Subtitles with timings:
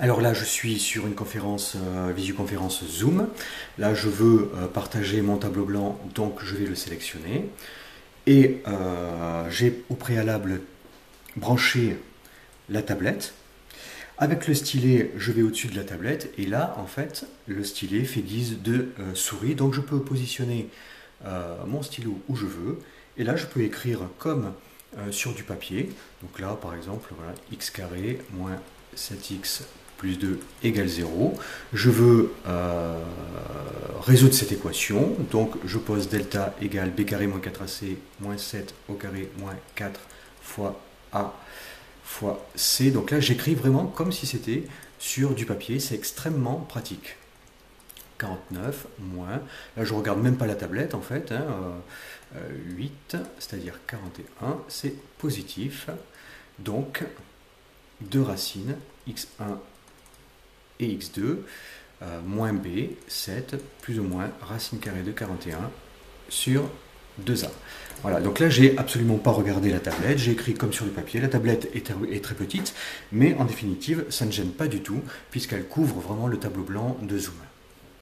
[0.00, 3.28] Alors là, je suis sur une conférence, euh, visioconférence Zoom.
[3.78, 7.48] Là, je veux euh, partager mon tableau blanc, donc je vais le sélectionner.
[8.26, 10.62] Et euh, j'ai au préalable
[11.36, 11.96] branché
[12.68, 13.34] la tablette.
[14.18, 18.02] Avec le stylet, je vais au-dessus de la tablette et là, en fait, le stylet
[18.02, 19.54] fait guise de souris.
[19.54, 20.68] Donc je peux positionner
[21.66, 22.78] mon stylo où je veux.
[23.16, 24.52] Et là, je peux écrire comme
[25.10, 25.90] sur du papier.
[26.22, 28.56] Donc là, par exemple, voilà, x carré moins
[28.96, 29.64] 7x
[30.04, 31.32] plus 2 égale 0.
[31.72, 33.02] Je veux euh,
[34.02, 38.94] résoudre cette équation, donc je pose delta égale b carré moins 4ac moins 7 au
[38.94, 39.98] carré moins 4
[40.42, 40.78] fois
[41.10, 41.32] a
[42.04, 42.90] fois c.
[42.90, 44.64] Donc là j'écris vraiment comme si c'était
[44.98, 47.16] sur du papier, c'est extrêmement pratique.
[48.18, 49.40] 49 moins,
[49.78, 51.44] là je regarde même pas la tablette en fait, 8, hein,
[52.36, 55.88] euh, c'est-à-dire 41, c'est positif.
[56.58, 57.02] Donc
[58.02, 58.76] 2 racines,
[59.08, 59.56] x1
[60.80, 61.38] et x2,
[62.02, 65.70] euh, moins b, 7, plus ou moins racine carrée de 41
[66.28, 66.68] sur
[67.24, 67.48] 2a.
[68.02, 71.20] Voilà, donc là j'ai absolument pas regardé la tablette, j'ai écrit comme sur le papier,
[71.20, 72.74] la tablette est, est, très petite,
[73.12, 76.98] mais en définitive ça ne gêne pas du tout puisqu'elle couvre vraiment le tableau blanc
[77.00, 77.34] de Zoom.